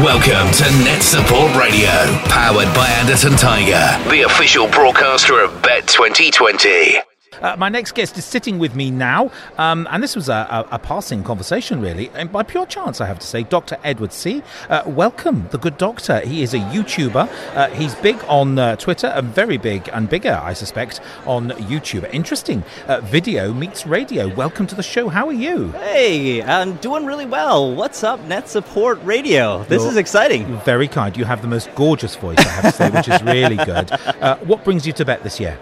Welcome 0.00 0.50
to 0.54 0.64
Net 0.84 1.02
Support 1.02 1.54
Radio, 1.54 1.90
powered 2.24 2.74
by 2.74 2.88
Anderton 2.98 3.36
Tiger, 3.36 4.10
the 4.10 4.22
official 4.22 4.66
broadcaster 4.66 5.38
of 5.38 5.60
Bett 5.60 5.86
2020. 5.86 7.11
Uh, 7.40 7.56
my 7.58 7.68
next 7.68 7.92
guest 7.92 8.18
is 8.18 8.24
sitting 8.24 8.58
with 8.58 8.74
me 8.74 8.90
now, 8.90 9.30
um, 9.56 9.88
and 9.90 10.02
this 10.02 10.14
was 10.14 10.28
a, 10.28 10.66
a, 10.70 10.74
a, 10.74 10.78
passing 10.78 11.24
conversation, 11.24 11.80
really, 11.80 12.10
and 12.10 12.30
by 12.30 12.42
pure 12.42 12.66
chance, 12.66 13.00
I 13.00 13.06
have 13.06 13.18
to 13.18 13.26
say. 13.26 13.42
Dr. 13.42 13.78
Edward 13.82 14.10
Tse. 14.10 14.42
Uh, 14.68 14.82
welcome, 14.86 15.48
the 15.50 15.58
good 15.58 15.78
doctor. 15.78 16.20
He 16.20 16.42
is 16.42 16.52
a 16.54 16.58
YouTuber. 16.58 17.56
Uh, 17.56 17.70
he's 17.70 17.94
big 17.96 18.22
on 18.28 18.58
uh, 18.58 18.76
Twitter 18.76 19.06
and 19.08 19.28
very 19.28 19.56
big 19.56 19.88
and 19.92 20.08
bigger, 20.08 20.40
I 20.42 20.52
suspect, 20.52 21.00
on 21.26 21.50
YouTube. 21.50 22.08
Interesting. 22.12 22.64
Uh, 22.86 23.00
video 23.00 23.52
meets 23.52 23.86
radio. 23.86 24.28
Welcome 24.34 24.66
to 24.66 24.74
the 24.74 24.82
show. 24.82 25.08
How 25.08 25.26
are 25.28 25.32
you? 25.32 25.72
Hey, 25.72 26.42
I'm 26.42 26.76
doing 26.76 27.06
really 27.06 27.26
well. 27.26 27.74
What's 27.74 28.04
up, 28.04 28.20
Net 28.24 28.48
Support 28.48 29.02
Radio? 29.04 29.64
This 29.64 29.82
You're 29.82 29.92
is 29.92 29.96
exciting. 29.96 30.58
Very 30.60 30.88
kind. 30.88 31.16
You 31.16 31.24
have 31.24 31.42
the 31.42 31.48
most 31.48 31.74
gorgeous 31.74 32.14
voice, 32.14 32.38
I 32.38 32.48
have 32.48 32.64
to 32.64 32.72
say, 32.72 32.90
which 32.90 33.08
is 33.08 33.22
really 33.22 33.56
good. 33.56 33.90
Uh, 34.22 34.36
what 34.38 34.62
brings 34.62 34.86
you 34.86 34.92
to 34.92 35.04
Bett 35.04 35.22
this 35.24 35.40
year? 35.40 35.58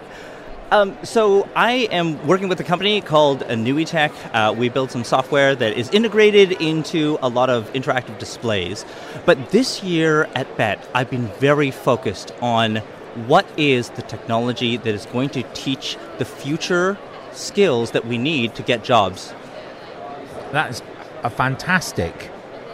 Um, 0.71 0.97
so 1.03 1.49
I 1.53 1.89
am 1.91 2.25
working 2.25 2.47
with 2.47 2.61
a 2.61 2.63
company 2.63 3.01
called 3.01 3.41
NUITEQ. 3.41 4.13
Uh, 4.33 4.53
we 4.53 4.69
build 4.69 4.89
some 4.89 5.03
software 5.03 5.53
that 5.53 5.77
is 5.77 5.89
integrated 5.89 6.53
into 6.61 7.19
a 7.21 7.27
lot 7.27 7.49
of 7.49 7.71
interactive 7.73 8.17
displays. 8.19 8.85
But 9.25 9.49
this 9.49 9.83
year 9.83 10.29
at 10.33 10.55
Bett, 10.55 10.87
I've 10.95 11.09
been 11.09 11.27
very 11.41 11.71
focused 11.71 12.31
on 12.41 12.77
what 13.27 13.45
is 13.57 13.89
the 13.89 14.01
technology 14.01 14.77
that 14.77 14.87
is 14.87 15.05
going 15.07 15.27
to 15.31 15.43
teach 15.53 15.97
the 16.19 16.25
future 16.25 16.97
skills 17.33 17.91
that 17.91 18.05
we 18.05 18.17
need 18.17 18.55
to 18.55 18.63
get 18.63 18.81
jobs. 18.81 19.33
That 20.53 20.71
is 20.71 20.81
a 21.23 21.29
fantastic 21.29 22.31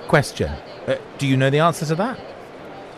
question. 0.07 0.51
Uh, 0.85 0.97
do 1.17 1.25
you 1.25 1.35
know 1.35 1.49
the 1.49 1.59
answer 1.59 1.87
to 1.87 1.95
that? 1.95 2.36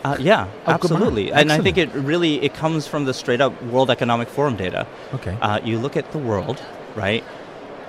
Uh, 0.02 0.16
yeah, 0.18 0.48
oh, 0.66 0.72
absolutely. 0.72 1.30
And 1.32 1.52
I 1.52 1.58
think 1.58 1.76
it 1.76 1.92
really 1.92 2.42
it 2.42 2.54
comes 2.54 2.86
from 2.86 3.04
the 3.04 3.12
straight 3.12 3.40
up 3.40 3.60
World 3.64 3.90
Economic 3.90 4.28
Forum 4.28 4.56
data. 4.56 4.86
Okay. 5.14 5.36
Uh, 5.40 5.60
you 5.62 5.78
look 5.78 5.96
at 5.96 6.10
the 6.12 6.18
world, 6.18 6.62
right? 6.94 7.22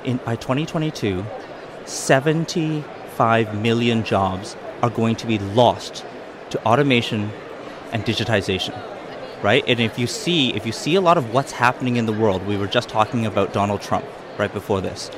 In 0.03 0.17
by 0.17 0.35
2022, 0.35 1.25
75 1.85 3.55
million 3.61 4.03
jobs 4.03 4.55
are 4.81 4.89
going 4.89 5.15
to 5.17 5.27
be 5.27 5.37
lost 5.39 6.05
to 6.49 6.61
automation 6.65 7.31
and 7.91 8.03
digitization. 8.03 8.77
Right? 9.41 9.63
And 9.67 9.79
if 9.79 9.97
you 9.97 10.05
see 10.05 10.53
if 10.53 10.65
you 10.65 10.71
see 10.71 10.95
a 10.95 11.01
lot 11.01 11.17
of 11.17 11.33
what's 11.33 11.53
happening 11.53 11.95
in 11.95 12.05
the 12.05 12.13
world, 12.13 12.45
we 12.45 12.57
were 12.57 12.67
just 12.67 12.89
talking 12.89 13.25
about 13.25 13.53
Donald 13.53 13.81
Trump 13.81 14.05
right 14.37 14.51
before 14.53 14.81
this. 14.81 15.09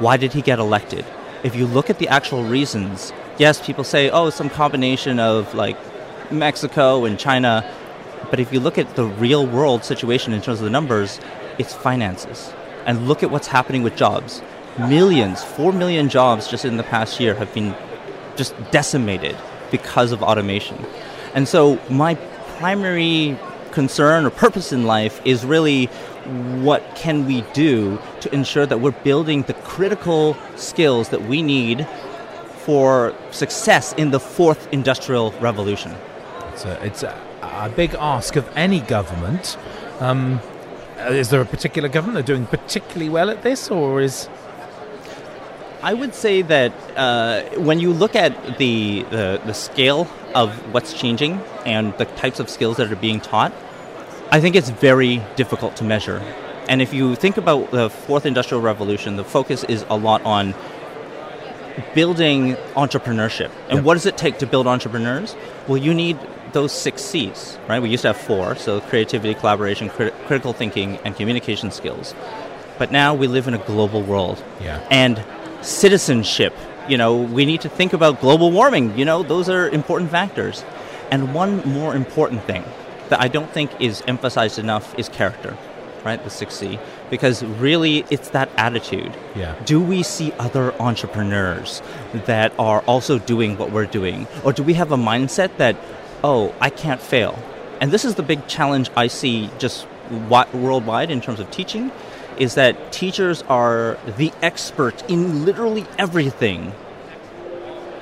Why 0.00 0.16
did 0.16 0.32
he 0.32 0.42
get 0.42 0.58
elected? 0.58 1.04
If 1.44 1.54
you 1.54 1.66
look 1.66 1.90
at 1.90 1.98
the 1.98 2.08
actual 2.08 2.42
reasons, 2.42 3.12
yes, 3.38 3.64
people 3.64 3.84
say, 3.84 4.10
oh, 4.10 4.30
some 4.30 4.50
combination 4.50 5.20
of 5.20 5.54
like 5.54 5.78
Mexico 6.34 7.04
and 7.04 7.18
China. 7.18 7.64
But 8.30 8.40
if 8.40 8.52
you 8.52 8.60
look 8.60 8.78
at 8.78 8.96
the 8.96 9.04
real 9.04 9.46
world 9.46 9.84
situation 9.84 10.32
in 10.32 10.42
terms 10.42 10.60
of 10.60 10.64
the 10.64 10.70
numbers, 10.70 11.20
it's 11.58 11.72
finances. 11.72 12.52
And 12.86 13.08
look 13.08 13.22
at 13.22 13.30
what's 13.30 13.46
happening 13.46 13.82
with 13.82 13.96
jobs. 13.96 14.42
Millions, 14.78 15.42
four 15.42 15.72
million 15.72 16.08
jobs 16.08 16.48
just 16.48 16.64
in 16.64 16.76
the 16.76 16.82
past 16.82 17.20
year 17.20 17.34
have 17.34 17.52
been 17.54 17.74
just 18.36 18.54
decimated 18.70 19.36
because 19.70 20.12
of 20.12 20.22
automation. 20.22 20.84
And 21.34 21.48
so 21.48 21.80
my 21.88 22.14
primary 22.58 23.38
concern 23.72 24.24
or 24.24 24.30
purpose 24.30 24.72
in 24.72 24.84
life 24.84 25.20
is 25.24 25.44
really 25.44 25.86
what 26.62 26.82
can 26.94 27.26
we 27.26 27.42
do 27.52 27.98
to 28.20 28.32
ensure 28.34 28.66
that 28.66 28.78
we're 28.78 28.92
building 28.92 29.42
the 29.42 29.54
critical 29.54 30.36
skills 30.56 31.10
that 31.10 31.22
we 31.22 31.42
need 31.42 31.86
for 32.64 33.14
success 33.30 33.92
in 33.94 34.10
the 34.10 34.20
fourth 34.20 34.72
industrial 34.72 35.32
revolution. 35.32 35.94
It's 36.54 36.64
a, 36.64 36.86
it's 36.86 37.02
a, 37.02 37.20
a 37.42 37.68
big 37.68 37.94
ask 37.94 38.36
of 38.36 38.48
any 38.56 38.78
government. 38.78 39.58
Um, 39.98 40.40
is 41.08 41.30
there 41.30 41.40
a 41.40 41.44
particular 41.44 41.88
government 41.88 42.14
that 42.14 42.32
are 42.32 42.36
doing 42.36 42.46
particularly 42.46 43.08
well 43.10 43.28
at 43.28 43.42
this, 43.42 43.72
or 43.72 44.00
is 44.00 44.28
I 45.82 45.94
would 45.94 46.14
say 46.14 46.42
that 46.42 46.72
uh, 46.96 47.42
when 47.58 47.80
you 47.80 47.92
look 47.92 48.14
at 48.14 48.58
the, 48.58 49.02
the, 49.10 49.40
the 49.44 49.52
scale 49.52 50.08
of 50.32 50.54
what's 50.72 50.94
changing 50.94 51.40
and 51.66 51.92
the 51.98 52.04
types 52.04 52.38
of 52.38 52.48
skills 52.48 52.76
that 52.76 52.90
are 52.92 52.96
being 52.96 53.20
taught, 53.20 53.52
I 54.30 54.40
think 54.40 54.54
it's 54.54 54.70
very 54.70 55.20
difficult 55.34 55.74
to 55.78 55.84
measure. 55.84 56.18
And 56.68 56.80
if 56.80 56.94
you 56.94 57.16
think 57.16 57.36
about 57.36 57.72
the 57.72 57.90
fourth 57.90 58.26
industrial 58.26 58.62
revolution, 58.62 59.16
the 59.16 59.24
focus 59.24 59.64
is 59.64 59.84
a 59.90 59.96
lot 59.96 60.22
on 60.22 60.54
building 61.94 62.54
entrepreneurship. 62.76 63.50
And 63.68 63.78
yep. 63.78 63.84
what 63.84 63.94
does 63.94 64.06
it 64.06 64.16
take 64.16 64.38
to 64.38 64.46
build 64.46 64.68
entrepreneurs? 64.68 65.34
Well, 65.66 65.78
you 65.78 65.92
need 65.92 66.18
those 66.54 66.72
six 66.72 67.02
C's, 67.02 67.58
right? 67.68 67.80
We 67.80 67.90
used 67.90 68.02
to 68.02 68.08
have 68.08 68.16
four, 68.16 68.56
so 68.56 68.80
creativity, 68.80 69.34
collaboration, 69.34 69.90
crit- 69.90 70.14
critical 70.26 70.54
thinking, 70.54 70.96
and 71.04 71.14
communication 71.14 71.70
skills. 71.70 72.14
But 72.78 72.90
now 72.90 73.14
we 73.14 73.26
live 73.26 73.46
in 73.46 73.54
a 73.54 73.58
global 73.58 74.02
world. 74.02 74.42
Yeah. 74.60 74.86
And 74.90 75.22
citizenship, 75.60 76.54
you 76.88 76.96
know, 76.96 77.16
we 77.16 77.44
need 77.44 77.60
to 77.60 77.68
think 77.68 77.92
about 77.92 78.20
global 78.20 78.50
warming, 78.50 78.98
you 78.98 79.04
know, 79.04 79.22
those 79.22 79.48
are 79.48 79.68
important 79.68 80.10
factors. 80.10 80.64
And 81.10 81.34
one 81.34 81.58
more 81.68 81.94
important 81.94 82.44
thing 82.44 82.64
that 83.10 83.20
I 83.20 83.28
don't 83.28 83.50
think 83.50 83.70
is 83.80 84.02
emphasized 84.06 84.58
enough 84.58 84.98
is 84.98 85.08
character 85.10 85.56
right? 86.04 86.22
The 86.22 86.30
6C. 86.30 86.78
Because 87.10 87.42
really, 87.42 88.04
it's 88.10 88.28
that 88.30 88.50
attitude. 88.56 89.16
Yeah. 89.34 89.56
Do 89.64 89.80
we 89.80 90.02
see 90.02 90.32
other 90.32 90.74
entrepreneurs 90.80 91.82
that 92.12 92.52
are 92.58 92.82
also 92.82 93.18
doing 93.18 93.56
what 93.56 93.72
we're 93.72 93.86
doing? 93.86 94.28
Or 94.44 94.52
do 94.52 94.62
we 94.62 94.74
have 94.74 94.92
a 94.92 94.96
mindset 94.96 95.56
that, 95.56 95.76
oh, 96.24 96.54
I 96.58 96.70
can't 96.70 97.02
fail? 97.02 97.38
And 97.80 97.92
this 97.92 98.04
is 98.04 98.14
the 98.14 98.22
big 98.22 98.48
challenge 98.48 98.90
I 98.96 99.08
see 99.08 99.50
just 99.58 99.86
worldwide 100.30 101.10
in 101.10 101.20
terms 101.20 101.38
of 101.38 101.50
teaching 101.50 101.92
is 102.38 102.54
that 102.54 102.92
teachers 102.92 103.42
are 103.42 103.98
the 104.16 104.32
expert 104.42 105.08
in 105.08 105.44
literally 105.44 105.86
everything 105.98 106.72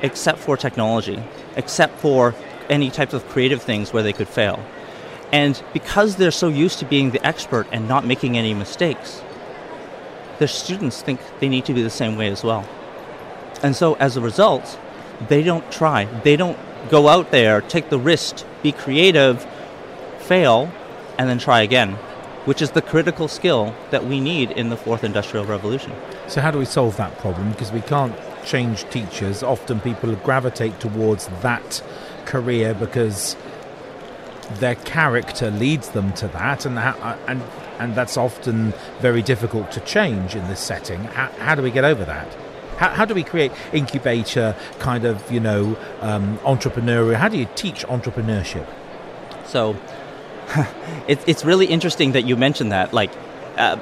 except 0.00 0.38
for 0.38 0.56
technology, 0.56 1.22
except 1.56 1.98
for 1.98 2.34
any 2.70 2.90
types 2.90 3.12
of 3.12 3.28
creative 3.28 3.60
things 3.60 3.92
where 3.92 4.02
they 4.02 4.12
could 4.12 4.28
fail. 4.28 4.64
And 5.32 5.60
because 5.72 6.16
they're 6.16 6.30
so 6.30 6.48
used 6.48 6.78
to 6.78 6.84
being 6.84 7.10
the 7.10 7.26
expert 7.26 7.66
and 7.72 7.88
not 7.88 8.06
making 8.06 8.38
any 8.38 8.54
mistakes, 8.54 9.20
their 10.38 10.48
students 10.48 11.02
think 11.02 11.20
they 11.40 11.48
need 11.48 11.64
to 11.64 11.74
be 11.74 11.82
the 11.82 11.90
same 11.90 12.16
way 12.16 12.28
as 12.28 12.44
well. 12.44 12.68
And 13.62 13.74
so 13.74 13.94
as 13.94 14.16
a 14.16 14.20
result, 14.20 14.78
they 15.28 15.42
don't 15.42 15.70
try. 15.72 16.04
They 16.22 16.36
don't 16.36 16.58
go 16.90 17.08
out 17.08 17.30
there, 17.30 17.60
take 17.60 17.90
the 17.90 17.98
risk, 17.98 18.44
be 18.62 18.72
creative, 18.72 19.46
fail, 20.18 20.70
and 21.18 21.28
then 21.28 21.38
try 21.38 21.60
again, 21.60 21.92
which 22.44 22.62
is 22.62 22.72
the 22.72 22.82
critical 22.82 23.28
skill 23.28 23.74
that 23.90 24.04
we 24.04 24.20
need 24.20 24.50
in 24.50 24.68
the 24.68 24.76
fourth 24.76 25.04
industrial 25.04 25.44
revolution. 25.44 25.92
So, 26.28 26.40
how 26.40 26.50
do 26.50 26.58
we 26.58 26.64
solve 26.64 26.96
that 26.96 27.18
problem? 27.18 27.52
Because 27.52 27.72
we 27.72 27.80
can't 27.80 28.14
change 28.44 28.88
teachers. 28.90 29.42
Often 29.42 29.80
people 29.80 30.14
gravitate 30.16 30.80
towards 30.80 31.28
that 31.42 31.82
career 32.24 32.74
because 32.74 33.36
their 34.54 34.74
character 34.74 35.50
leads 35.50 35.90
them 35.90 36.12
to 36.14 36.28
that, 36.28 36.66
and 36.66 36.78
uh, 36.78 37.16
and 37.26 37.42
and 37.78 37.94
that's 37.94 38.16
often 38.16 38.72
very 39.00 39.22
difficult 39.22 39.70
to 39.72 39.80
change 39.80 40.34
in 40.34 40.46
this 40.48 40.60
setting. 40.60 41.04
How, 41.04 41.30
how 41.38 41.54
do 41.54 41.62
we 41.62 41.70
get 41.70 41.84
over 41.84 42.04
that? 42.04 42.28
How, 42.82 42.88
how, 42.88 43.04
do 43.04 43.14
we 43.14 43.22
create 43.22 43.52
incubator 43.72 44.56
kind 44.80 45.04
of 45.04 45.30
you 45.30 45.38
know 45.38 45.78
um, 46.00 46.38
entrepreneurial? 46.38 47.14
How 47.14 47.28
do 47.28 47.38
you 47.38 47.46
teach 47.54 47.86
entrepreneurship? 47.86 48.66
So, 49.46 49.76
it, 51.06 51.22
it's 51.28 51.44
really 51.44 51.66
interesting 51.66 52.10
that 52.12 52.22
you 52.22 52.34
mentioned 52.34 52.72
that. 52.72 52.92
Like, 52.92 53.12
uh, 53.56 53.76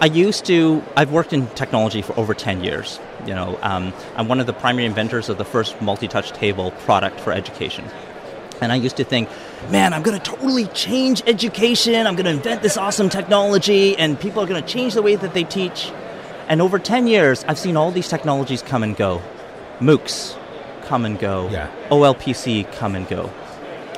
I 0.00 0.04
used 0.04 0.44
to. 0.46 0.82
I've 0.98 1.10
worked 1.10 1.32
in 1.32 1.46
technology 1.54 2.02
for 2.02 2.12
over 2.20 2.34
ten 2.34 2.62
years. 2.62 3.00
You 3.24 3.34
know, 3.34 3.58
um, 3.62 3.94
I'm 4.16 4.28
one 4.28 4.38
of 4.38 4.44
the 4.46 4.52
primary 4.52 4.84
inventors 4.84 5.30
of 5.30 5.38
the 5.38 5.46
first 5.46 5.80
multi-touch 5.80 6.32
table 6.32 6.72
product 6.84 7.20
for 7.20 7.32
education. 7.32 7.86
And 8.60 8.70
I 8.70 8.76
used 8.76 8.98
to 8.98 9.04
think, 9.04 9.30
man, 9.70 9.94
I'm 9.94 10.02
going 10.02 10.20
to 10.20 10.30
totally 10.30 10.66
change 10.66 11.22
education. 11.26 12.06
I'm 12.06 12.16
going 12.16 12.26
to 12.26 12.32
invent 12.32 12.60
this 12.60 12.76
awesome 12.76 13.08
technology, 13.08 13.96
and 13.96 14.20
people 14.20 14.42
are 14.42 14.46
going 14.46 14.62
to 14.62 14.68
change 14.68 14.92
the 14.92 15.00
way 15.00 15.16
that 15.16 15.32
they 15.32 15.44
teach. 15.44 15.90
And 16.50 16.60
over 16.60 16.80
10 16.80 17.06
years, 17.06 17.44
I've 17.46 17.60
seen 17.60 17.76
all 17.76 17.92
these 17.92 18.08
technologies 18.08 18.60
come 18.60 18.82
and 18.82 18.96
go. 18.96 19.22
MOOCs 19.78 20.36
come 20.82 21.04
and 21.04 21.16
go. 21.16 21.48
Yeah. 21.48 21.70
OLPC 21.90 22.70
come 22.72 22.96
and 22.96 23.06
go. 23.08 23.30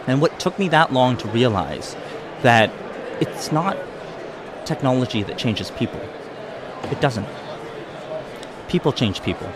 And 0.06 0.20
what 0.20 0.38
took 0.38 0.58
me 0.58 0.68
that 0.68 0.92
long 0.92 1.16
to 1.16 1.28
realize 1.28 1.96
that 2.42 2.70
it's 3.22 3.52
not 3.52 3.78
technology 4.66 5.22
that 5.22 5.38
changes 5.38 5.70
people. 5.70 5.98
It 6.90 7.00
doesn't. 7.00 7.26
People 8.68 8.92
change 8.92 9.22
people. 9.22 9.50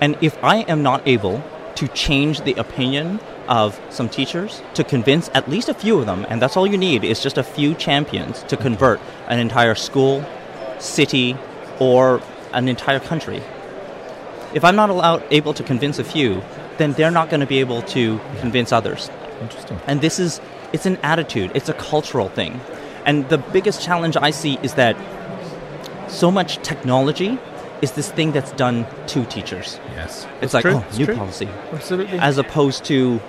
And 0.00 0.18
if 0.20 0.42
I 0.42 0.62
am 0.62 0.82
not 0.82 1.06
able 1.06 1.40
to 1.76 1.86
change 1.88 2.40
the 2.40 2.54
opinion 2.54 3.20
of 3.48 3.80
some 3.90 4.08
teachers 4.08 4.60
to 4.74 4.82
convince 4.82 5.30
at 5.34 5.48
least 5.48 5.68
a 5.68 5.74
few 5.74 6.00
of 6.00 6.06
them, 6.06 6.26
and 6.28 6.42
that's 6.42 6.56
all 6.56 6.66
you 6.66 6.78
need 6.78 7.04
is 7.04 7.22
just 7.22 7.38
a 7.38 7.44
few 7.44 7.74
champions 7.74 8.42
to 8.44 8.56
convert 8.56 9.00
an 9.28 9.38
entire 9.38 9.76
school, 9.76 10.24
city, 10.80 11.36
or 11.80 12.20
an 12.52 12.68
entire 12.68 13.00
country. 13.00 13.42
If 14.54 14.64
I'm 14.64 14.76
not 14.76 14.90
allowed, 14.90 15.24
able 15.30 15.52
to 15.54 15.62
convince 15.62 15.98
a 15.98 16.04
few, 16.04 16.42
then 16.78 16.92
they're 16.92 17.10
not 17.10 17.30
going 17.30 17.40
to 17.40 17.46
be 17.46 17.60
able 17.60 17.82
to 17.82 18.20
convince 18.40 18.72
others. 18.72 19.10
Interesting. 19.40 19.78
And 19.86 20.00
this 20.00 20.18
is, 20.18 20.40
it's 20.72 20.86
an 20.86 20.96
attitude, 21.02 21.50
it's 21.54 21.68
a 21.68 21.74
cultural 21.74 22.28
thing. 22.28 22.60
And 23.04 23.28
the 23.28 23.38
biggest 23.38 23.82
challenge 23.82 24.16
I 24.16 24.30
see 24.30 24.58
is 24.62 24.74
that 24.74 24.96
so 26.10 26.30
much 26.30 26.58
technology 26.62 27.38
is 27.82 27.92
this 27.92 28.10
thing 28.10 28.32
that's 28.32 28.52
done 28.52 28.86
to 29.08 29.24
teachers. 29.26 29.78
Yes. 29.92 30.26
It's 30.40 30.52
That's 30.52 30.54
like, 30.54 30.62
true. 30.62 30.74
oh, 30.76 30.84
It's 30.88 30.98
new 30.98 31.06
true. 31.06 31.16
policy. 31.16 31.48
Absolutely. 31.72 32.18
As 32.18 32.38
opposed 32.38 32.84
to, 32.86 33.20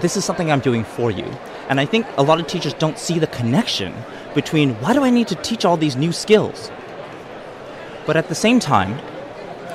this 0.00 0.16
is 0.16 0.24
something 0.24 0.52
I'm 0.52 0.60
doing 0.60 0.84
for 0.84 1.10
you. 1.10 1.24
And 1.68 1.80
I 1.80 1.84
think 1.84 2.06
a 2.16 2.22
lot 2.22 2.38
of 2.40 2.46
teachers 2.46 2.74
don't 2.74 2.98
see 2.98 3.18
the 3.18 3.26
connection 3.26 3.92
between 4.34 4.74
why 4.76 4.92
do 4.92 5.02
I 5.02 5.10
need 5.10 5.28
to 5.28 5.34
teach 5.36 5.64
all 5.64 5.76
these 5.76 5.96
new 5.96 6.12
skills? 6.12 6.70
But 8.08 8.16
at 8.16 8.30
the 8.30 8.34
same 8.34 8.58
time, 8.58 8.94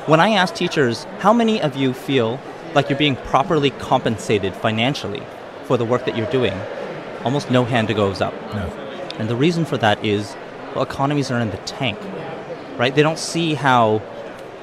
when 0.07 0.19
I 0.19 0.29
ask 0.29 0.55
teachers, 0.55 1.03
how 1.19 1.33
many 1.33 1.61
of 1.61 1.75
you 1.75 1.93
feel 1.93 2.39
like 2.73 2.89
you're 2.89 2.97
being 2.97 3.15
properly 3.15 3.69
compensated 3.69 4.55
financially 4.55 5.21
for 5.65 5.77
the 5.77 5.85
work 5.85 6.05
that 6.05 6.17
you're 6.17 6.31
doing? 6.31 6.55
Almost 7.23 7.51
no 7.51 7.63
hand 7.63 7.95
goes 7.95 8.21
up. 8.21 8.33
no. 8.55 8.65
And 9.19 9.29
the 9.29 9.35
reason 9.35 9.65
for 9.65 9.77
that 9.77 10.03
is, 10.03 10.35
well, 10.73 10.83
economies 10.83 11.29
are 11.29 11.39
in 11.39 11.51
the 11.51 11.57
tank, 11.57 11.99
right? 12.75 12.95
They 12.95 13.03
don't 13.03 13.19
see 13.19 13.53
how, 13.53 14.01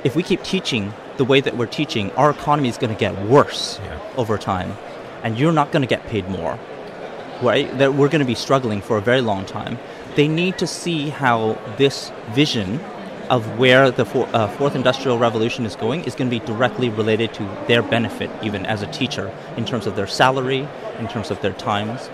if 0.02 0.16
we 0.16 0.24
keep 0.24 0.42
teaching 0.42 0.92
the 1.18 1.24
way 1.24 1.40
that 1.40 1.56
we're 1.56 1.66
teaching, 1.66 2.10
our 2.16 2.30
economy 2.30 2.68
is 2.68 2.76
going 2.76 2.92
to 2.92 2.98
get 2.98 3.16
worse 3.26 3.78
Yeah. 3.84 4.00
over 4.16 4.36
time, 4.36 4.76
and 5.22 5.38
you're 5.38 5.52
not 5.52 5.70
going 5.70 5.82
to 5.82 5.86
get 5.86 6.04
paid 6.08 6.28
more, 6.28 6.58
right? 7.40 7.70
That 7.78 7.94
we're 7.94 8.08
going 8.08 8.18
to 8.26 8.26
be 8.26 8.34
struggling 8.34 8.80
for 8.80 8.96
a 8.96 9.00
very 9.00 9.20
long 9.20 9.46
time. 9.46 9.78
They 10.16 10.26
need 10.26 10.58
to 10.58 10.66
see 10.66 11.10
how 11.10 11.56
this 11.76 12.10
vision 12.32 12.80
of 13.30 13.58
where 13.58 13.92
the 13.92 14.04
four, 14.04 14.28
uh, 14.34 14.48
fourth 14.48 14.74
industrial 14.74 15.16
revolution 15.16 15.64
is 15.64 15.76
going 15.76 16.04
is 16.04 16.16
going 16.16 16.28
to 16.28 16.38
be 16.38 16.44
directly 16.44 16.90
related 16.90 17.32
to 17.32 17.44
their 17.68 17.80
benefit, 17.80 18.28
even 18.42 18.66
as 18.66 18.82
a 18.82 18.86
teacher, 18.88 19.32
in 19.56 19.64
terms 19.64 19.86
of 19.86 19.94
their 19.94 20.08
salary, 20.08 20.68
in 20.98 21.08
terms 21.08 21.30
of 21.30 21.40
their 21.40 21.52
times. 21.52 22.10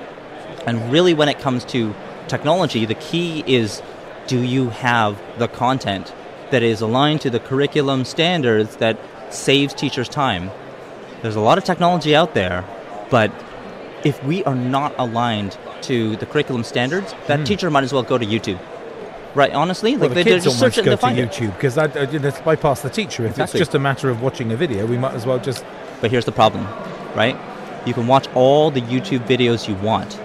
And 0.67 0.93
really, 0.93 1.15
when 1.15 1.31
it 1.31 1.39
comes 1.39 1.65
to 1.67 1.95
technology, 2.29 2.85
the 2.85 2.95
key 2.95 3.43
is 3.47 3.83
do 4.27 4.43
you 4.43 4.71
have 4.71 5.21
the 5.39 5.49
content 5.49 6.13
that 6.51 6.63
is 6.63 6.83
aligned 6.83 7.23
to 7.23 7.31
the 7.31 7.41
curriculum 7.41 8.05
standards 8.05 8.77
that 8.77 8.99
saves 9.31 9.73
teachers 9.73 10.09
time? 10.09 10.51
There's 11.23 11.37
a 11.37 11.41
lot 11.41 11.57
of 11.57 11.65
technology 11.65 12.15
out 12.15 12.35
there, 12.35 12.65
but 13.11 13.33
if 14.05 14.23
we 14.23 14.45
are 14.45 14.55
not 14.55 14.95
aligned 14.99 15.57
to 15.83 16.17
the 16.17 16.27
curriculum 16.27 16.63
standards, 16.63 17.15
that 17.27 17.47
teacher 17.47 17.71
might 17.71 17.85
as 17.85 17.93
well 17.93 18.03
go 18.03 18.19
to 18.19 18.27
YouTube. 18.27 18.61
Right, 19.37 19.53
honestly? 19.53 19.93
Hmm. 19.93 20.00
Well, 20.00 20.09
like 20.09 20.17
the 20.17 20.25
they, 20.25 20.31
kids 20.31 20.44
just 20.44 20.62
almost 20.62 20.83
go 20.83 20.97
to. 20.97 21.06
YouTube 21.06 21.55
because 21.55 21.77
I, 21.77 21.85
I, 21.85 22.05
let's 22.06 22.41
bypass 22.41 22.81
the 22.81 22.88
teacher. 22.88 23.25
If 23.25 23.33
Exactly. 23.33 23.61
it's 23.61 23.69
just 23.69 23.75
a 23.75 23.79
matter 23.79 24.09
of 24.09 24.23
watching 24.23 24.50
a 24.50 24.56
video, 24.56 24.87
we 24.87 24.97
might 24.97 25.12
as 25.12 25.27
well 25.27 25.38
just 25.38 25.62
But 26.00 26.11
here's 26.11 26.25
the 26.25 26.33
problem, 26.33 26.65
right? 27.15 27.37
You 27.87 27.93
can 27.93 28.06
watch 28.06 28.29
all 28.35 28.71
the 28.71 28.81
YouTube 28.81 29.27
videos 29.27 29.69
you 29.69 29.75
want 29.77 30.19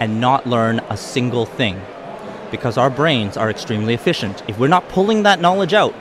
and 0.00 0.20
not 0.20 0.46
learn 0.46 0.80
a 0.90 0.96
single 0.98 1.46
thing 1.46 1.80
because 2.50 2.76
our 2.76 2.90
brains 2.90 3.38
are 3.38 3.48
extremely 3.48 3.94
efficient. 3.94 4.42
If 4.46 4.58
we're 4.58 4.68
not 4.68 4.86
pulling 4.90 5.22
that 5.22 5.40
knowledge 5.40 5.72
out, 5.72 5.94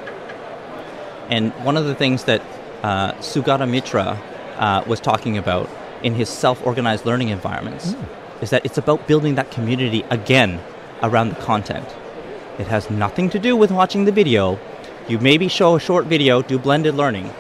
and 1.30 1.54
one 1.64 1.78
of 1.78 1.86
the 1.86 1.96
things 1.96 2.26
that 2.26 2.42
uh, 2.84 3.14
Sugata 3.14 3.70
Mitra 3.70 4.22
uh, 4.58 4.84
was 4.88 5.00
talking 5.00 5.38
about 5.38 5.70
in 6.04 6.16
his 6.16 6.28
self 6.28 6.66
organized 6.68 7.06
learning 7.06 7.30
environments 7.30 7.96
is 8.42 8.50
that 8.50 8.66
it's 8.66 8.78
about 8.78 9.08
building 9.08 9.36
that 9.36 9.52
community 9.52 10.04
again 10.10 10.60
around 11.02 11.30
the 11.30 11.36
content. 11.36 11.88
It 12.62 12.68
has 12.68 12.92
nothing 12.92 13.32
to 13.32 13.40
do 13.40 13.56
with 13.56 13.72
watching 13.72 14.06
the 14.06 14.12
video. 14.12 14.60
You 15.08 15.18
maybe 15.18 15.48
show 15.48 15.76
a 15.76 15.80
short 15.80 16.06
video, 16.06 16.44
do 16.44 16.60
blended 16.60 16.94
learning, 16.94 17.34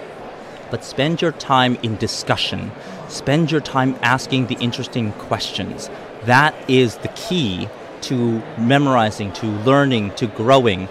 but 0.71 0.83
spend 0.83 1.21
your 1.21 1.31
time 1.33 1.75
in 1.83 1.95
discussion. 1.97 2.71
Spend 3.07 3.51
your 3.51 3.61
time 3.61 3.95
asking 4.01 4.47
the 4.47 4.55
interesting 4.55 5.11
questions. 5.29 5.91
That 6.23 6.55
is 6.67 6.97
the 6.97 7.09
key 7.09 7.69
to 8.09 8.41
memorizing, 8.57 9.31
to 9.33 9.45
learning, 9.45 10.15
to 10.15 10.25
growing. 10.25 10.87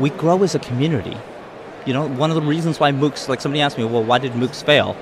We 0.00 0.10
grow 0.10 0.42
as 0.42 0.56
a 0.56 0.58
community. 0.58 1.16
You 1.86 1.92
know, 1.92 2.08
one 2.08 2.32
of 2.32 2.34
the 2.34 2.42
reasons 2.42 2.80
why 2.80 2.90
MOOCs, 2.90 3.28
like 3.28 3.40
somebody 3.40 3.60
asked 3.60 3.78
me, 3.78 3.84
well, 3.84 4.02
why 4.02 4.18
did 4.18 4.32
MOOCs 4.32 4.64
fail? 4.64 4.96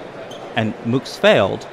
And 0.56 0.74
MOOCs 0.84 1.18
failed 1.18 1.66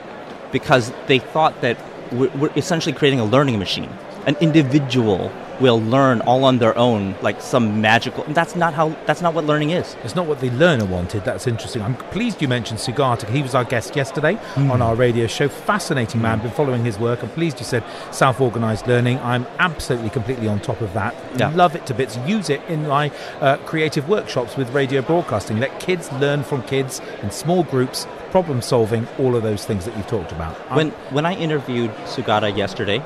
because 0.53 0.93
they 1.07 1.19
thought 1.19 1.59
that 1.59 1.77
we're, 2.13 2.29
we're 2.37 2.53
essentially 2.55 2.95
creating 2.95 3.19
a 3.19 3.25
learning 3.25 3.59
machine. 3.59 3.89
An 4.27 4.37
individual 4.39 5.29
will 5.61 5.79
learn 5.81 6.21
all 6.21 6.43
on 6.45 6.57
their 6.59 6.77
own, 6.77 7.15
like 7.21 7.41
some 7.41 7.81
magical. 7.81 8.23
That's 8.29 8.55
not 8.55 8.73
how. 8.73 8.89
That's 9.05 9.21
not 9.21 9.33
what 9.33 9.45
learning 9.45 9.71
is. 9.71 9.95
It's 10.03 10.15
not 10.15 10.25
what 10.27 10.39
the 10.39 10.49
learner 10.51 10.85
wanted. 10.85 11.23
That's 11.25 11.47
interesting. 11.47 11.81
I'm 11.81 11.95
pleased 11.95 12.41
you 12.41 12.47
mentioned 12.47 12.79
Sugata. 12.79 13.27
He 13.29 13.41
was 13.41 13.55
our 13.55 13.63
guest 13.63 13.95
yesterday 13.95 14.33
Hmm. 14.55 14.71
on 14.71 14.81
our 14.81 14.95
radio 14.95 15.27
show. 15.27 15.47
Fascinating 15.49 16.21
man. 16.21 16.39
Been 16.39 16.51
following 16.51 16.83
his 16.85 16.97
work. 16.99 17.23
I'm 17.23 17.29
pleased 17.29 17.59
you 17.59 17.65
said 17.65 17.83
self-organized 18.11 18.87
learning. 18.87 19.19
I'm 19.19 19.45
absolutely 19.59 20.09
completely 20.09 20.47
on 20.47 20.59
top 20.59 20.81
of 20.81 20.93
that. 20.93 21.13
Yeah. 21.37 21.51
Love 21.55 21.75
it 21.75 21.85
to 21.87 21.93
bits. 21.93 22.17
Use 22.25 22.49
it 22.49 22.61
in 22.67 22.87
my 22.87 23.11
uh, 23.41 23.57
creative 23.65 24.07
workshops 24.09 24.57
with 24.57 24.69
radio 24.71 25.01
broadcasting. 25.01 25.59
Let 25.59 25.79
kids 25.79 26.11
learn 26.13 26.43
from 26.43 26.63
kids 26.63 27.01
in 27.21 27.31
small 27.31 27.63
groups. 27.63 28.07
Problem 28.31 28.61
solving. 28.61 29.07
All 29.19 29.35
of 29.35 29.43
those 29.43 29.65
things 29.65 29.85
that 29.85 29.95
you've 29.95 30.07
talked 30.07 30.31
about. 30.31 30.55
I'm- 30.69 30.75
When 30.75 30.89
when 31.11 31.25
I 31.25 31.33
interviewed 31.35 31.91
Sugata 32.05 32.55
yesterday, 32.55 33.01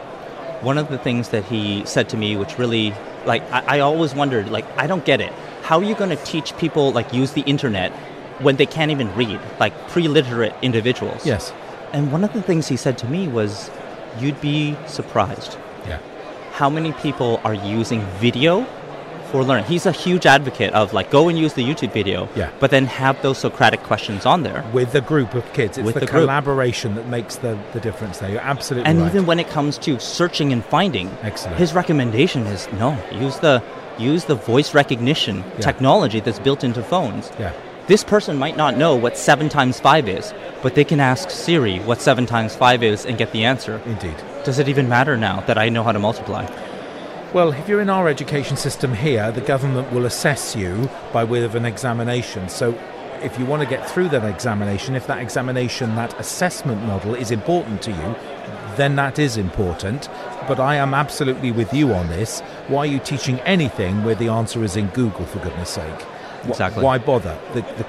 one 0.62 0.78
of 0.78 0.90
the 0.90 0.98
things 0.98 1.30
that 1.30 1.46
he 1.46 1.84
said 1.86 2.10
to 2.10 2.18
me, 2.18 2.36
which 2.36 2.58
really 2.58 2.94
like 3.26 3.42
I, 3.52 3.78
I 3.78 3.80
always 3.80 4.14
wondered, 4.16 4.50
like 4.50 4.66
I 4.78 4.88
don't 4.88 5.06
get 5.06 5.22
it. 5.22 5.32
How 5.64 5.78
are 5.80 5.84
you 5.84 5.96
going 5.96 6.10
to 6.10 6.24
teach 6.24 6.56
people 6.58 6.92
like 6.92 7.14
use 7.14 7.32
the 7.34 7.42
internet 7.42 7.92
when 8.40 8.56
they 8.56 8.66
can't 8.66 8.92
even 8.92 9.14
read, 9.16 9.40
like 9.60 9.74
pre-literate 9.90 10.54
individuals? 10.62 11.26
yes. 11.26 11.54
And 11.92 12.12
one 12.12 12.24
of 12.24 12.34
the 12.34 12.42
things 12.42 12.68
he 12.68 12.78
said 12.78 12.98
to 13.00 13.08
me 13.08 13.28
was, 13.28 13.72
"You'd 14.20 14.40
be 14.42 14.76
surprised 14.86 15.58
Yeah. 15.88 16.00
how 16.52 16.70
many 16.70 16.92
people 16.94 17.42
are 17.44 17.54
using 17.56 18.02
video 18.20 18.66
for 19.32 19.44
learning." 19.44 19.66
He's 19.66 19.86
a 19.86 19.92
huge 19.92 20.26
advocate 20.26 20.74
of 20.74 20.94
like 20.94 21.10
go 21.12 21.30
and 21.30 21.38
use 21.38 21.54
the 21.54 21.64
YouTube 21.70 21.94
video, 21.94 22.28
Yeah. 22.36 22.50
but 22.60 22.70
then 22.72 22.86
have 22.88 23.16
those 23.22 23.38
Socratic 23.38 23.82
questions 23.84 24.26
on 24.26 24.44
there. 24.44 24.64
With 24.74 24.94
a 24.96 25.02
group 25.02 25.34
of 25.36 25.44
kids, 25.54 25.78
it's 25.78 25.86
With 25.86 25.96
the, 25.96 26.02
the 26.02 26.08
collaboration 26.08 26.96
that 26.96 27.08
makes 27.08 27.38
the, 27.38 27.58
the 27.74 27.80
difference. 27.80 28.18
There, 28.20 28.30
you're 28.30 28.42
absolutely 28.54 28.84
right. 28.84 28.90
and 28.92 29.02
right. 29.02 29.12
even 29.12 29.26
when 29.26 29.40
it 29.40 29.50
comes 29.50 29.78
to 29.80 30.00
searching 30.00 30.52
and 30.54 30.64
finding 30.66 31.10
Excellent. 31.24 31.58
his 31.58 31.74
recommendation 31.74 32.42
is 32.48 32.68
no 32.80 32.98
use 33.12 33.38
the 33.40 33.62
use 33.98 34.26
the 34.26 34.36
voice 34.36 34.74
recognition 34.74 35.36
Yeah. 35.38 35.66
technology 35.70 36.20
that's 36.20 36.40
built 36.40 36.64
into 36.64 36.82
phones 36.84 37.32
yeah. 37.40 37.52
this 37.88 38.04
person 38.04 38.38
might 38.38 38.56
not 38.58 38.78
know 38.78 38.96
what 38.96 39.18
7 39.18 39.50
times 39.50 39.80
5 39.80 40.08
is 40.08 40.34
but 40.64 40.76
they 40.76 40.84
can 40.86 41.00
ask 41.00 41.30
siri 41.30 41.78
what 41.80 42.00
7 42.02 42.26
times 42.26 42.56
5 42.56 42.84
is 42.84 43.06
and 43.06 43.18
get 43.18 43.32
the 43.32 43.44
answer 43.46 43.82
Indeed. 43.86 44.16
does 44.46 44.58
it 44.60 44.68
even 44.70 44.88
matter 44.88 45.18
now 45.18 45.42
that 45.48 45.58
i 45.58 45.68
know 45.70 45.84
how 45.84 45.92
to 45.92 46.00
multiply 46.00 46.46
Well, 47.32 47.54
if 47.54 47.70
you're 47.70 47.80
in 47.80 47.92
our 47.92 48.08
education 48.08 48.58
system 48.58 48.92
here, 48.92 49.32
the 49.32 49.42
government 49.42 49.92
will 49.94 50.08
assess 50.08 50.56
you 50.56 50.90
by 51.14 51.24
way 51.24 51.44
of 51.44 51.54
an 51.54 51.64
examination. 51.64 52.50
So, 52.50 52.76
if 53.22 53.38
you 53.38 53.46
want 53.46 53.62
to 53.62 53.70
get 53.70 53.88
through 53.88 54.10
that 54.10 54.26
examination, 54.26 54.96
if 54.96 55.06
that 55.06 55.22
examination, 55.22 55.96
that 55.96 56.20
assessment 56.20 56.82
model 56.86 57.14
is 57.14 57.30
important 57.30 57.84
to 57.84 57.92
you, 57.92 58.16
then 58.78 58.96
that 58.96 59.20
is 59.20 59.38
important. 59.38 60.10
But 60.48 60.60
I 60.60 60.78
am 60.78 60.96
absolutely 60.96 61.52
with 61.52 61.72
you 61.72 61.94
on 61.94 62.08
this. 62.08 62.40
Why 62.68 62.80
are 62.80 62.86
you 62.88 62.98
teaching 62.98 63.40
anything 63.42 64.04
where 64.04 64.16
the 64.16 64.30
answer 64.30 64.64
is 64.64 64.76
in 64.76 64.88
Google, 64.88 65.28
for 65.28 65.38
goodness 65.38 65.70
sake? 65.70 66.06
Exactly. 66.48 66.84
Why 66.84 66.98
bother? 66.98 67.38
The, 67.54 67.62
the, 67.62 67.86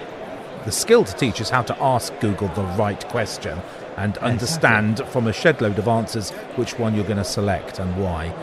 the 0.66 0.72
skill 0.72 1.04
to 1.04 1.14
teach 1.14 1.40
is 1.40 1.48
how 1.48 1.62
to 1.62 1.82
ask 1.82 2.12
Google 2.20 2.48
the 2.48 2.64
right 2.76 3.02
question 3.08 3.58
and 3.96 4.18
understand 4.18 5.00
from 5.08 5.26
a 5.26 5.32
shed 5.32 5.60
load 5.62 5.78
of 5.78 5.88
answers 5.88 6.30
which 6.56 6.78
one 6.78 6.94
you're 6.94 7.04
going 7.04 7.16
to 7.16 7.24
select 7.24 7.78
and 7.78 8.02
why. 8.02 8.34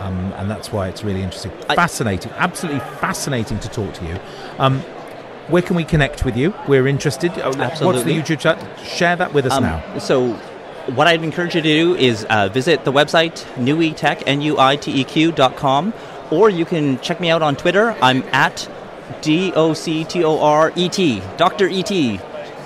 Um, 0.00 0.32
and 0.36 0.50
that's 0.50 0.70
why 0.72 0.88
it's 0.88 1.02
really 1.02 1.22
interesting. 1.22 1.52
I- 1.68 1.74
fascinating, 1.74 2.32
absolutely 2.36 2.80
fascinating 3.00 3.58
to 3.60 3.68
talk 3.68 3.92
to 3.94 4.04
you. 4.04 4.18
Um, 4.58 4.80
where 5.48 5.62
can 5.62 5.76
we 5.76 5.84
connect 5.84 6.24
with 6.24 6.36
you? 6.36 6.52
We're 6.68 6.86
interested. 6.88 7.30
Uh, 7.38 7.52
What's 7.54 7.80
the 7.80 8.12
YouTube 8.12 8.40
chat? 8.40 8.58
Share 8.84 9.16
that 9.16 9.32
with 9.32 9.46
us 9.46 9.52
Um, 9.52 9.62
now. 9.62 9.98
so 9.98 10.32
what 10.94 11.06
I'd 11.06 11.22
encourage 11.22 11.54
you 11.54 11.62
to 11.62 11.68
do 11.68 11.94
is 11.96 12.24
uh, 12.28 12.48
visit 12.48 12.84
the 12.84 12.92
website 12.92 13.44
nuiteq, 13.56 14.22
N-U-I-T-E-Q 14.26 15.32
dot 15.32 15.56
com, 15.56 15.92
or 16.30 16.50
you 16.50 16.64
can 16.64 16.98
check 17.00 17.20
me 17.20 17.30
out 17.30 17.42
on 17.42 17.56
Twitter. 17.56 17.96
I'm 18.02 18.22
at 18.32 18.68
D-O-C-T-O-R-E-T, 19.22 21.22
Dr. 21.36 21.68
E-T. 21.68 22.20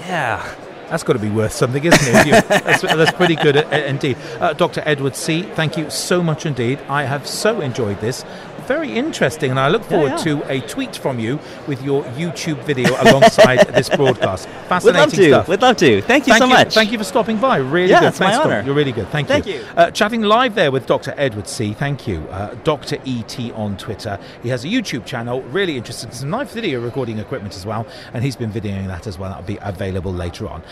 Yeah. 0.06 0.54
That's 0.90 1.04
got 1.04 1.12
to 1.12 1.20
be 1.20 1.30
worth 1.30 1.52
something, 1.52 1.84
isn't 1.84 1.98
it? 2.02 2.48
That's, 2.48 2.82
that's 2.82 3.12
pretty 3.12 3.36
good 3.36 3.56
uh, 3.56 3.68
indeed. 3.86 4.16
Uh, 4.40 4.52
Dr. 4.54 4.82
Edward 4.84 5.14
Tse., 5.14 5.42
thank 5.42 5.76
you 5.76 5.88
so 5.88 6.20
much 6.20 6.46
indeed. 6.46 6.80
I 6.88 7.04
have 7.04 7.28
so 7.28 7.60
enjoyed 7.60 8.00
this. 8.00 8.24
Very 8.66 8.92
interesting, 8.92 9.50
and 9.50 9.58
I 9.58 9.68
look 9.68 9.82
forward 9.84 10.10
yeah. 10.12 10.16
to 10.24 10.50
a 10.50 10.60
tweet 10.60 10.96
from 10.96 11.18
you 11.18 11.38
with 11.66 11.82
your 11.82 12.04
YouTube 12.14 12.62
video 12.64 12.90
alongside 13.02 13.66
this 13.74 13.88
broadcast. 13.88 14.48
Fascinating 14.68 15.10
to. 15.10 15.28
stuff. 15.28 15.48
Would 15.48 15.62
love 15.62 15.76
to. 15.78 16.02
Thank 16.02 16.26
you 16.26 16.32
Thank 16.34 16.42
so 16.42 16.46
much. 16.46 16.74
Thank 16.74 16.92
you 16.92 16.98
for 16.98 17.04
stopping 17.04 17.38
by. 17.38 17.56
Really 17.58 17.90
Yeah, 17.90 18.00
good. 18.00 18.08
it's 18.08 18.20
my 18.20 18.26
Thanks, 18.26 18.36
Scott. 18.42 18.52
honor. 18.52 18.62
You're 18.66 18.74
really 18.74 18.92
good. 18.92 19.08
Thank, 19.08 19.28
Thank 19.28 19.46
you. 19.46 19.54
you. 19.54 19.64
Uh, 19.76 19.90
chatting 19.90 20.22
live 20.22 20.54
there 20.54 20.70
with 20.70 20.86
Dr. 20.86 21.14
Edward 21.16 21.46
Tse. 21.46 21.72
Thank 21.74 22.06
you. 22.06 22.20
Uh, 22.30 22.54
Dr. 22.64 22.98
ET 23.06 23.38
on 23.54 23.76
Twitter. 23.76 24.18
He 24.42 24.48
has 24.50 24.64
a 24.64 24.68
YouTube 24.68 25.04
channel. 25.04 25.42
Really 25.42 25.76
interesting. 25.76 26.10
Some 26.12 26.30
nice 26.30 26.52
video 26.52 26.80
recording 26.80 27.18
equipment 27.18 27.54
as 27.56 27.66
well. 27.66 27.86
And 28.12 28.24
he's 28.24 28.36
been 28.36 28.52
videoing 28.52 28.86
that 28.88 29.06
as 29.06 29.18
well. 29.18 29.30
That'll 29.30 29.44
be 29.44 29.58
available 29.62 30.12
later 30.12 30.48
on. 30.48 30.62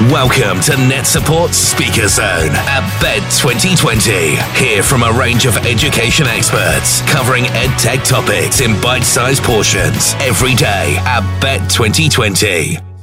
Welcome 0.00 0.60
to 0.62 0.76
Net 0.76 1.06
Support 1.06 1.54
Speaker 1.54 2.08
Zone 2.08 2.50
at 2.50 3.00
Bett 3.00 3.22
2020. 3.40 4.34
Hear 4.58 4.82
from 4.82 5.04
a 5.04 5.12
range 5.12 5.46
of 5.46 5.56
education 5.58 6.26
experts 6.26 7.00
covering 7.02 7.44
EdTech 7.44 8.04
topics 8.04 8.60
in 8.60 8.72
bite 8.80 9.04
sized 9.04 9.44
portions 9.44 10.14
every 10.14 10.56
day 10.56 10.96
at 10.98 11.22
Bett 11.40 11.70
2020. 11.70 12.93